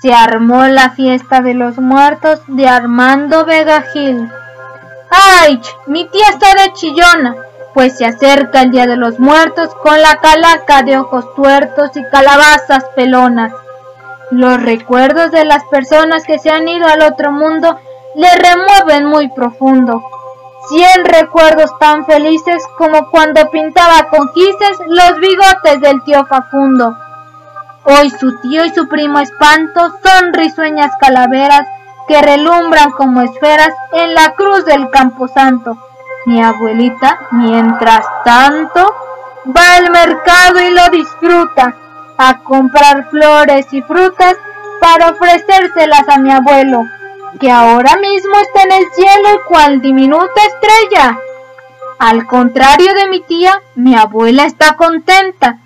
Se 0.00 0.14
armó 0.14 0.64
la 0.64 0.90
fiesta 0.90 1.42
de 1.42 1.52
los 1.52 1.76
muertos 1.76 2.40
de 2.46 2.66
Armando 2.66 3.44
Vega 3.44 3.82
Gil. 3.92 4.32
¡Ay! 5.10 5.60
Mi 5.86 6.06
tía 6.08 6.26
está 6.30 6.54
de 6.54 6.72
chillona, 6.72 7.36
pues 7.74 7.98
se 7.98 8.06
acerca 8.06 8.62
el 8.62 8.70
día 8.70 8.86
de 8.86 8.96
los 8.96 9.20
muertos 9.20 9.74
con 9.82 10.00
la 10.00 10.16
calaca 10.16 10.82
de 10.82 10.96
ojos 10.96 11.34
tuertos 11.34 11.90
y 11.96 12.04
calabazas 12.04 12.84
pelonas. 12.96 13.52
Los 14.30 14.62
recuerdos 14.62 15.32
de 15.32 15.44
las 15.44 15.64
personas 15.64 16.24
que 16.24 16.38
se 16.38 16.48
han 16.48 16.66
ido 16.66 16.86
al 16.86 17.02
otro 17.02 17.30
mundo 17.30 17.78
le 18.14 18.28
remueven 18.36 19.04
muy 19.04 19.28
profundo. 19.28 20.02
Cien 20.70 21.04
recuerdos 21.04 21.78
tan 21.78 22.06
felices 22.06 22.62
como 22.78 23.10
cuando 23.10 23.50
pintaba 23.50 24.08
con 24.08 24.32
gises 24.32 24.78
los 24.86 25.20
bigotes 25.20 25.80
del 25.82 26.02
tío 26.04 26.24
Facundo. 26.24 26.96
Hoy 27.84 28.10
su 28.10 28.38
tío 28.40 28.64
y 28.66 28.70
su 28.74 28.88
primo 28.88 29.20
Espanto 29.20 29.80
son 30.02 30.34
risueñas 30.34 30.92
calaveras 31.00 31.66
que 32.06 32.20
relumbran 32.20 32.90
como 32.92 33.22
esferas 33.22 33.72
en 33.92 34.14
la 34.14 34.34
cruz 34.34 34.66
del 34.66 34.90
Camposanto. 34.90 35.78
Mi 36.26 36.42
abuelita, 36.42 37.18
mientras 37.30 38.04
tanto, 38.24 38.94
va 39.56 39.76
al 39.76 39.90
mercado 39.90 40.60
y 40.60 40.70
lo 40.72 40.90
disfruta, 40.90 41.74
a 42.18 42.38
comprar 42.40 43.08
flores 43.08 43.72
y 43.72 43.80
frutas 43.80 44.36
para 44.80 45.10
ofrecérselas 45.10 46.06
a 46.08 46.18
mi 46.18 46.30
abuelo, 46.32 46.82
que 47.38 47.50
ahora 47.50 47.96
mismo 47.96 48.34
está 48.36 48.62
en 48.62 48.72
el 48.72 48.92
cielo 48.92 49.40
cual 49.48 49.80
diminuta 49.80 50.40
estrella. 50.48 51.18
Al 51.98 52.26
contrario 52.26 52.92
de 52.92 53.08
mi 53.08 53.20
tía, 53.20 53.62
mi 53.74 53.94
abuela 53.94 54.44
está 54.44 54.76
contenta, 54.76 55.58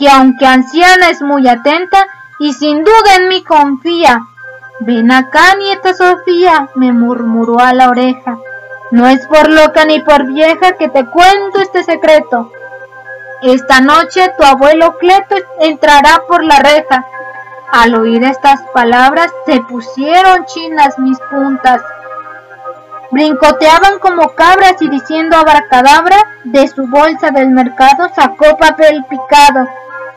que 0.00 0.08
aunque 0.08 0.46
anciana 0.46 1.10
es 1.10 1.20
muy 1.20 1.46
atenta 1.46 2.06
y 2.38 2.54
sin 2.54 2.82
duda 2.82 3.16
en 3.18 3.28
mí 3.28 3.44
confía. 3.44 4.26
Ven 4.80 5.12
acá, 5.12 5.54
nieta 5.58 5.92
Sofía, 5.92 6.70
me 6.74 6.90
murmuró 6.90 7.60
a 7.60 7.74
la 7.74 7.90
oreja. 7.90 8.38
No 8.90 9.06
es 9.06 9.26
por 9.26 9.50
loca 9.50 9.84
ni 9.84 10.00
por 10.00 10.26
vieja 10.26 10.72
que 10.72 10.88
te 10.88 11.04
cuento 11.04 11.60
este 11.60 11.84
secreto. 11.84 12.50
Esta 13.42 13.82
noche 13.82 14.32
tu 14.38 14.44
abuelo 14.44 14.96
Cleto 14.96 15.36
entrará 15.60 16.22
por 16.26 16.44
la 16.44 16.58
reja. 16.58 17.04
Al 17.70 17.94
oír 17.94 18.24
estas 18.24 18.62
palabras 18.72 19.30
se 19.44 19.60
pusieron 19.60 20.46
chinas 20.46 20.98
mis 20.98 21.18
puntas. 21.30 21.82
Brincoteaban 23.10 23.98
como 23.98 24.28
cabras 24.30 24.80
y 24.80 24.88
diciendo 24.88 25.36
abracadabra, 25.36 26.16
de 26.44 26.68
su 26.68 26.86
bolsa 26.86 27.30
del 27.30 27.50
mercado 27.50 28.08
sacó 28.14 28.56
papel 28.56 29.04
picado, 29.08 29.66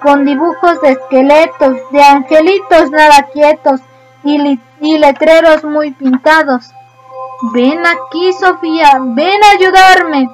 con 0.02 0.25
dibujos 0.25 0.80
de 0.81 0.91
esqueletos, 0.91 1.75
de 1.91 2.03
angelitos 2.03 2.91
nada 2.91 3.23
quietos 3.33 3.81
y, 4.23 4.59
y 4.80 4.97
letreros 4.99 5.64
muy 5.64 5.91
pintados. 5.91 6.71
Ven 7.53 7.83
aquí, 7.86 8.31
Sofía, 8.33 8.91
ven 8.99 9.44
a 9.44 9.52
ayudarme. 9.58 10.30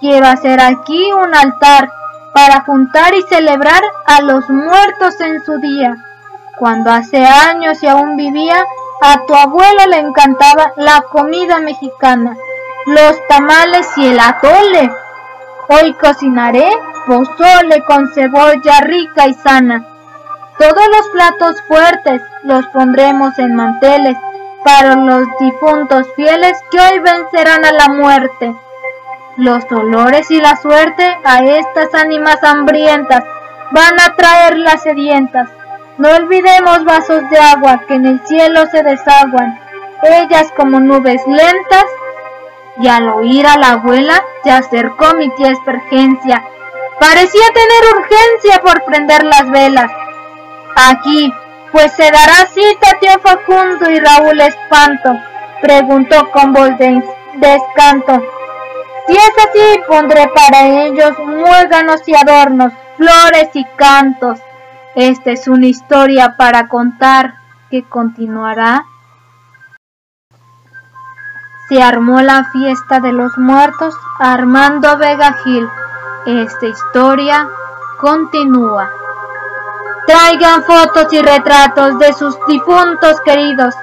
Quiero 0.00 0.26
hacer 0.26 0.60
aquí 0.60 1.12
un 1.12 1.34
altar 1.34 1.90
para 2.32 2.60
juntar 2.64 3.14
y 3.14 3.22
celebrar 3.22 3.82
a 4.06 4.20
los 4.20 4.48
muertos 4.48 5.20
en 5.20 5.44
su 5.44 5.58
día. 5.58 5.96
Cuando 6.58 6.90
hace 6.90 7.24
años 7.26 7.82
y 7.82 7.86
aún 7.86 8.16
vivía, 8.16 8.64
a 9.02 9.24
tu 9.26 9.34
abuelo 9.34 9.86
le 9.90 9.98
encantaba 9.98 10.72
la 10.76 11.02
comida 11.10 11.60
mexicana, 11.60 12.36
los 12.86 13.16
tamales 13.28 13.86
y 13.96 14.06
el 14.08 14.18
atole. 14.18 14.90
Hoy 15.68 15.94
cocinaré 15.94 16.68
pozole 17.06 17.82
con 17.86 18.12
cebolla 18.12 18.80
rica 18.80 19.26
y 19.26 19.34
sana. 19.34 19.86
Todos 20.58 20.88
los 20.88 21.08
platos 21.08 21.62
fuertes 21.68 22.22
los 22.42 22.66
pondremos 22.68 23.38
en 23.38 23.54
manteles 23.54 24.16
para 24.64 24.96
los 24.96 25.26
difuntos 25.38 26.06
fieles 26.16 26.58
que 26.70 26.80
hoy 26.80 26.98
vencerán 27.00 27.64
a 27.64 27.72
la 27.72 27.88
muerte 27.88 28.54
los 29.36 29.68
dolores 29.68 30.30
y 30.30 30.40
la 30.40 30.56
suerte 30.56 31.18
a 31.24 31.44
estas 31.44 31.92
ánimas 31.94 32.42
hambrientas 32.42 33.22
van 33.70 34.00
a 34.00 34.14
traer 34.16 34.58
las 34.58 34.82
sedientas. 34.82 35.50
No 35.98 36.10
olvidemos 36.10 36.84
vasos 36.84 37.28
de 37.30 37.38
agua 37.38 37.82
que 37.88 37.94
en 37.94 38.06
el 38.06 38.20
cielo 38.26 38.66
se 38.70 38.82
desaguan, 38.82 39.58
ellas 40.02 40.52
como 40.56 40.78
nubes 40.78 41.22
lentas. 41.26 41.84
Y 42.78 42.88
al 42.88 43.08
oír 43.08 43.46
a 43.46 43.56
la 43.56 43.70
abuela 43.70 44.22
se 44.44 44.50
acercó 44.50 45.14
mi 45.14 45.30
tía 45.34 45.50
Espergencia. 45.50 46.44
Parecía 47.00 47.46
tener 47.54 47.96
urgencia 47.98 48.60
por 48.62 48.84
prender 48.84 49.24
las 49.24 49.50
velas. 49.50 49.90
Aquí, 50.76 51.32
pues 51.72 51.92
se 51.92 52.10
dará 52.10 52.46
cita 52.52 52.98
tío 53.00 53.18
Facundo 53.22 53.90
y 53.90 53.98
Raúl 53.98 54.40
Espanto, 54.40 55.18
preguntó 55.62 56.30
con 56.30 56.52
voz 56.52 56.76
de 56.76 57.02
descanto. 57.34 58.22
Si 59.06 59.14
es 59.14 59.32
así, 59.38 59.80
pondré 59.88 60.28
para 60.28 60.84
ellos 60.84 61.18
muéganos 61.18 62.06
y 62.06 62.14
adornos, 62.14 62.72
flores 62.98 63.48
y 63.54 63.64
cantos. 63.76 64.40
Esta 64.96 65.30
es 65.30 65.46
una 65.46 65.66
historia 65.66 66.36
para 66.36 66.68
contar 66.68 67.34
que 67.70 67.84
continuará. 67.84 68.86
Se 71.68 71.80
armó 71.80 72.20
la 72.22 72.44
fiesta 72.50 72.98
de 73.00 73.12
los 73.12 73.38
muertos 73.38 73.94
Armando 74.18 74.96
Vega 74.98 75.34
Gil. 75.44 75.68
Esta 76.26 76.66
historia 76.66 77.48
continúa. 78.00 78.90
Traigan 80.06 80.64
fotos 80.64 81.12
y 81.12 81.20
retratos 81.20 81.98
de 81.98 82.12
sus 82.14 82.36
difuntos 82.48 83.20
queridos, 83.20 83.74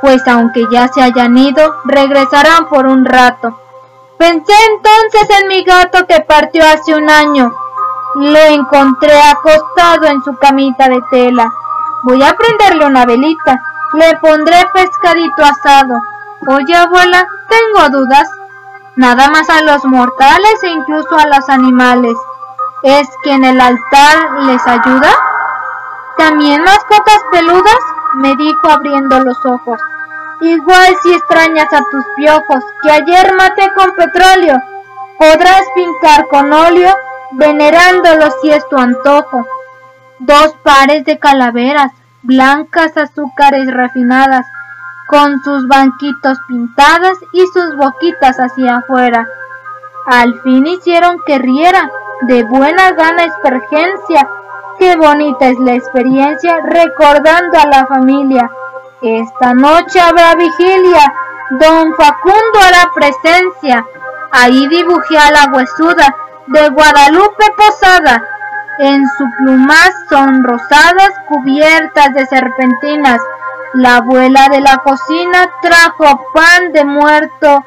pues 0.00 0.26
aunque 0.28 0.64
ya 0.70 0.88
se 0.88 1.02
hayan 1.02 1.36
ido, 1.36 1.74
regresarán 1.84 2.68
por 2.68 2.86
un 2.86 3.04
rato 3.04 3.58
Pensé 4.22 4.52
entonces 4.70 5.36
en 5.40 5.48
mi 5.48 5.64
gato 5.64 6.06
que 6.06 6.20
partió 6.20 6.62
hace 6.64 6.94
un 6.94 7.10
año. 7.10 7.52
Lo 8.14 8.38
encontré 8.38 9.12
acostado 9.20 10.06
en 10.06 10.22
su 10.22 10.36
camita 10.36 10.88
de 10.88 11.00
tela. 11.10 11.50
Voy 12.02 12.22
a 12.22 12.34
prenderle 12.34 12.86
una 12.86 13.06
velita. 13.06 13.60
Le 13.94 14.16
pondré 14.18 14.56
pescadito 14.72 15.44
asado. 15.44 15.94
Oye, 16.48 16.74
abuela, 16.74 17.26
tengo 17.48 17.88
dudas. 17.98 18.28
Nada 18.96 19.28
más 19.30 19.48
a 19.48 19.62
los 19.62 19.84
mortales 19.84 20.62
e 20.62 20.68
incluso 20.68 21.16
a 21.16 21.26
los 21.26 21.48
animales. 21.48 22.16
¿Es 22.82 23.08
que 23.22 23.32
en 23.32 23.44
el 23.44 23.60
altar 23.60 24.32
les 24.46 24.66
ayuda? 24.66 25.10
¿También 26.16 26.62
mascotas 26.62 27.20
peludas? 27.30 27.78
me 28.14 28.34
dijo 28.36 28.68
abriendo 28.68 29.20
los 29.20 29.38
ojos. 29.46 29.80
Igual 30.40 30.96
si 31.02 31.14
extrañas 31.14 31.72
a 31.72 31.82
tus 31.90 32.04
piojos, 32.16 32.64
que 32.82 32.90
ayer 32.90 33.34
maté 33.36 33.72
con 33.74 33.92
petróleo, 33.92 34.58
podrás 35.18 35.62
pintar 35.74 36.26
con 36.28 36.52
óleo, 36.52 36.94
venerándolos 37.32 38.34
si 38.40 38.50
es 38.50 38.66
tu 38.68 38.76
antojo. 38.76 39.46
Dos 40.18 40.54
pares 40.62 41.04
de 41.04 41.18
calaveras, 41.18 41.92
blancas 42.22 42.96
azúcares 42.96 43.72
refinadas, 43.72 44.46
con 45.08 45.42
sus 45.42 45.66
banquitos 45.68 46.38
pintadas 46.48 47.18
y 47.32 47.44
sus 47.52 47.76
boquitas 47.76 48.38
hacia 48.38 48.76
afuera. 48.76 49.26
Al 50.06 50.40
fin 50.42 50.66
hicieron 50.66 51.18
que 51.26 51.38
riera, 51.38 51.90
de 52.22 52.44
buena 52.44 52.92
gana 52.92 53.24
espergencia. 53.24 54.28
Qué 54.78 54.96
bonita 54.96 55.48
es 55.48 55.58
la 55.58 55.74
experiencia 55.74 56.58
recordando 56.62 57.58
a 57.58 57.66
la 57.66 57.86
familia 57.86 58.50
esta 59.02 59.52
noche 59.52 59.98
habrá 59.98 60.36
vigilia, 60.36 61.12
don 61.50 61.92
Facundo 61.94 62.60
hará 62.60 62.88
presencia. 62.94 63.84
Ahí 64.30 64.68
dibujé 64.68 65.18
a 65.18 65.32
la 65.32 65.52
huesuda 65.52 66.14
de 66.46 66.68
Guadalupe 66.70 67.44
Posada, 67.56 68.22
en 68.78 69.06
su 69.16 69.24
plumaz 69.38 69.92
son 70.08 70.42
rosadas 70.42 71.10
cubiertas 71.28 72.14
de 72.14 72.26
serpentinas. 72.26 73.20
La 73.74 73.96
abuela 73.96 74.48
de 74.50 74.60
la 74.60 74.78
cocina 74.78 75.48
trajo 75.62 76.20
pan 76.34 76.72
de 76.72 76.84
muerto 76.84 77.64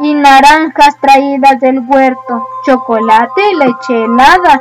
y 0.00 0.14
naranjas 0.14 0.96
traídas 1.00 1.60
del 1.60 1.80
huerto, 1.86 2.46
chocolate 2.64 3.42
y 3.52 3.56
leche 3.56 4.04
helada. 4.04 4.60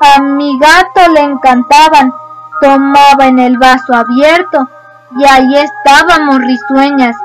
A 0.00 0.20
mi 0.22 0.58
gato 0.58 1.12
le 1.12 1.20
encantaban, 1.20 2.12
tomaba 2.60 3.26
en 3.26 3.38
el 3.38 3.58
vaso 3.58 3.94
abierto 3.94 4.68
y 5.16 5.24
ahí 5.24 5.56
estábamos 5.56 6.38
risueñas. 6.38 7.16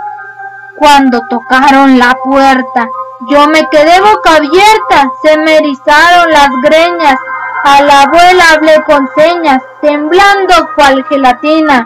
Cuando 0.78 1.22
tocaron 1.30 2.00
la 2.00 2.16
puerta, 2.24 2.88
yo 3.28 3.48
me 3.48 3.68
quedé 3.70 4.00
boca 4.00 4.38
abierta, 4.38 5.12
se 5.22 5.38
me 5.38 5.58
erizaron 5.58 6.32
las 6.32 6.50
greñas. 6.64 7.20
A 7.66 7.82
la 7.82 8.04
abuela 8.04 8.44
hablé 8.54 8.82
con 8.86 9.10
señas, 9.14 9.62
temblando 9.82 10.70
cual 10.76 11.04
gelatina. 11.10 11.86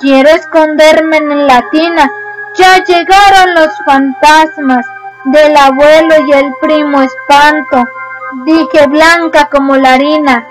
Quiero 0.00 0.28
esconderme 0.30 1.18
en 1.18 1.46
la 1.46 1.62
tina. 1.70 2.10
Ya 2.56 2.82
llegaron 2.82 3.54
los 3.54 3.68
fantasmas 3.84 4.84
del 5.26 5.56
abuelo 5.56 6.14
y 6.26 6.32
el 6.32 6.52
primo 6.60 7.02
espanto. 7.02 7.84
Dije 8.44 8.86
blanca 8.88 9.48
como 9.50 9.76
la 9.76 9.94
harina. 9.94 10.44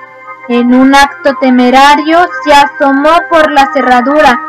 En 0.47 0.73
un 0.73 0.95
acto 0.95 1.35
temerario 1.41 2.25
se 2.45 2.53
asomó 2.53 3.11
por 3.29 3.51
la 3.51 3.69
cerradura 3.73 4.39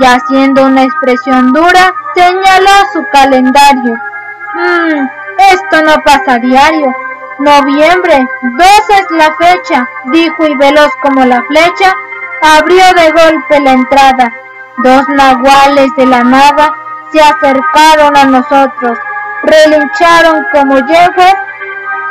y 0.00 0.04
haciendo 0.04 0.64
una 0.66 0.84
expresión 0.84 1.52
dura, 1.52 1.92
señaló 2.14 2.70
su 2.92 3.04
calendario. 3.10 4.09
Mmm, 4.54 5.08
esto 5.52 5.82
no 5.82 6.02
pasa 6.02 6.34
a 6.34 6.38
diario. 6.38 6.92
Noviembre, 7.38 8.26
12 8.42 8.98
es 8.98 9.10
la 9.12 9.34
fecha, 9.34 9.88
dijo 10.06 10.46
y 10.46 10.54
veloz 10.56 10.90
como 11.02 11.24
la 11.24 11.42
flecha, 11.42 11.94
abrió 12.42 12.84
de 12.94 13.12
golpe 13.12 13.60
la 13.60 13.72
entrada. 13.72 14.32
Dos 14.78 15.08
nahuales 15.08 15.90
de 15.96 16.06
la 16.06 16.22
nada 16.24 16.74
se 17.12 17.20
acercaron 17.20 18.16
a 18.16 18.24
nosotros, 18.24 18.98
relincharon 19.42 20.46
como 20.52 20.78
yeguas, 20.78 21.34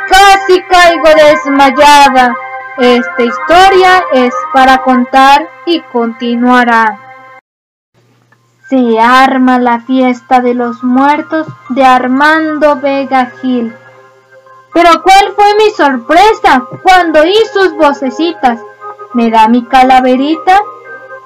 casi 0.08 0.62
caigo 0.62 1.08
desmayada. 1.14 2.34
Esta 2.78 3.22
historia 3.22 4.04
es 4.12 4.34
para 4.52 4.78
contar 4.78 5.46
y 5.66 5.80
continuará. 5.82 7.09
Se 8.70 9.00
arma 9.00 9.58
la 9.58 9.80
fiesta 9.80 10.38
de 10.38 10.54
los 10.54 10.84
muertos 10.84 11.44
de 11.70 11.84
Armando 11.84 12.76
Vega 12.76 13.32
Gil. 13.42 13.74
Pero 14.72 15.02
cuál 15.02 15.32
fue 15.34 15.56
mi 15.56 15.70
sorpresa 15.70 16.62
cuando 16.80 17.22
oí 17.22 17.34
sus 17.52 17.74
vocecitas. 17.74 18.60
¿Me 19.12 19.28
da 19.28 19.48
mi 19.48 19.64
calaverita? 19.64 20.60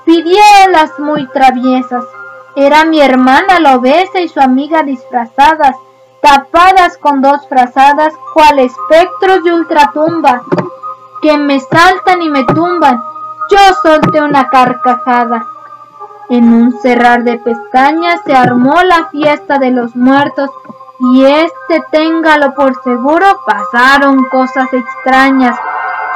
Pidieron 0.07 0.73
las 0.73 0.99
muy 0.99 1.29
traviesas. 1.33 2.07
Era 2.57 2.87
mi 2.87 3.03
hermana 3.03 3.61
la 3.61 3.77
obesa 3.77 4.21
y 4.21 4.29
su 4.31 4.41
amiga 4.41 4.83
disfrazadas, 4.83 5.77
tapadas 6.23 6.97
con 6.97 7.21
dos 7.21 7.47
frazadas, 7.47 8.15
cual 8.33 8.59
espectros 8.59 9.45
de 9.45 9.53
ultratumba, 9.53 10.41
que 11.21 11.37
me 11.37 11.61
saltan 11.61 12.23
y 12.23 12.31
me 12.31 12.45
tumban. 12.45 13.03
Yo 13.51 13.59
solté 13.83 14.23
una 14.23 14.49
carcajada. 14.49 15.54
En 16.31 16.53
un 16.53 16.81
cerrar 16.81 17.23
de 17.23 17.39
pestañas 17.39 18.21
se 18.25 18.33
armó 18.33 18.83
la 18.83 19.09
fiesta 19.11 19.59
de 19.59 19.71
los 19.71 19.95
muertos 19.95 20.49
y 20.99 21.25
este 21.25 21.83
téngalo 21.91 22.55
por 22.55 22.83
seguro 22.83 23.27
pasaron 23.45 24.25
cosas 24.31 24.73
extrañas. 24.73 25.59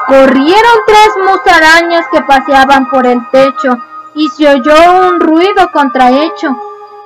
Corrieron 0.06 0.78
tres 0.87 1.10
musarañas 1.31 2.06
que 2.10 2.22
paseaban 2.22 2.88
por 2.88 3.06
el 3.06 3.20
techo 3.31 3.76
y 4.14 4.28
se 4.28 4.49
oyó 4.49 5.08
un 5.10 5.20
ruido 5.20 5.70
contrahecho. 5.72 6.56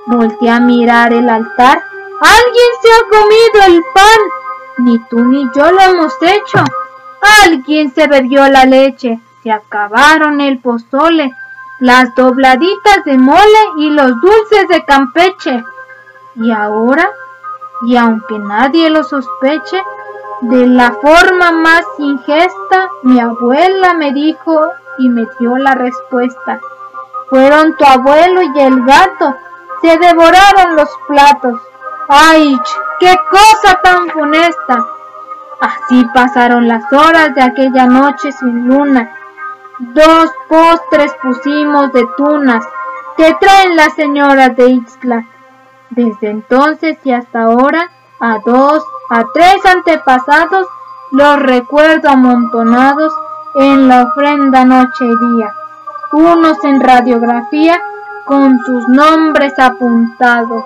Volté 0.07 0.49
a 0.49 0.61
mirar 0.61 1.13
el 1.13 1.29
altar. 1.29 1.83
Alguien 2.21 2.71
se 2.83 2.89
ha 2.93 3.03
comido 3.11 3.77
el 3.77 3.83
pan. 3.93 4.21
Ni 4.79 4.99
tú 5.09 5.25
ni 5.25 5.51
yo 5.57 5.73
lo 5.73 5.81
hemos 5.81 6.15
hecho. 6.23 6.63
Alguien 7.45 7.93
se 7.93 8.07
bebió 8.07 8.49
la 8.49 8.65
leche. 8.65 9.19
Se 9.43 9.51
acabaron 9.51 10.41
el 10.41 10.61
pozole 10.61 11.33
las 11.83 12.15
dobladitas 12.15 13.05
de 13.05 13.19
mole 13.19 13.63
y 13.77 13.91
los 13.91 14.21
dulces 14.21 14.69
de 14.69 14.85
Campeche. 14.85 15.65
Y 16.37 16.53
ahora, 16.53 17.11
y 17.89 17.97
aunque 17.97 18.39
nadie 18.39 18.89
lo 18.89 19.03
sospeche, 19.03 19.83
de 20.43 20.69
la 20.69 20.93
forma 20.93 21.51
más 21.51 21.85
ingesta, 21.99 22.89
mi 23.03 23.19
abuela 23.19 23.95
me 23.95 24.13
dijo 24.13 24.71
y 24.99 25.09
me 25.09 25.27
dio 25.41 25.57
la 25.57 25.75
respuesta. 25.75 26.61
Fueron 27.29 27.77
tu 27.77 27.85
abuelo 27.85 28.43
y 28.43 28.61
el 28.61 28.85
gato, 28.85 29.35
se 29.81 29.99
devoraron 29.99 30.77
los 30.77 30.89
platos. 31.09 31.61
¡Ay, 32.09 32.61
qué 33.01 33.13
cosa 33.29 33.81
tan 33.83 34.09
funesta! 34.11 34.87
Así 35.61 36.05
pasaron 36.15 36.69
las 36.69 36.85
horas 36.93 37.35
de 37.35 37.43
aquella 37.43 37.87
noche 37.87 38.31
sin 38.31 38.69
luna 38.69 39.19
Dos 39.83 40.31
postres 40.49 41.13
pusimos 41.21 41.93
de 41.93 42.07
tunas 42.17 42.65
que 43.17 43.35
traen 43.41 43.75
las 43.75 43.93
señoras 43.95 44.55
de 44.55 44.69
Ixtla. 44.69 45.27
Desde 45.91 46.31
entonces 46.31 46.99
y 47.03 47.11
hasta 47.11 47.43
ahora, 47.43 47.91
a 48.21 48.39
dos, 48.47 48.85
a 49.11 49.25
tres 49.35 49.67
antepasados, 49.67 50.69
los 51.11 51.43
recuerdo 51.43 52.11
amontonados 52.11 53.13
en 53.57 53.89
la 53.89 54.05
ofrenda 54.05 54.65
noche 54.65 55.05
y 55.05 55.35
día, 55.35 55.53
unos 56.13 56.63
en 56.63 56.81
radiografía 56.81 57.83
con 58.25 58.61
sus 58.61 58.87
nombres 58.87 59.59
apuntados. 59.59 60.63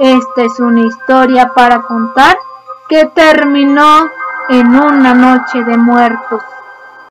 Esta 0.00 0.42
es 0.42 0.58
una 0.58 0.80
historia 0.80 1.52
para 1.54 1.82
contar 1.82 2.36
que 2.88 3.04
terminó 3.04 4.08
en 4.48 4.74
una 4.74 5.14
noche 5.14 5.62
de 5.62 5.76
muertos. 5.76 6.42